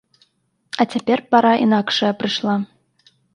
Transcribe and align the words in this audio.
А 0.79 0.87
цяпер 0.93 1.19
пара 1.35 1.51
інакшая 1.67 2.11
прыйшла. 2.23 2.57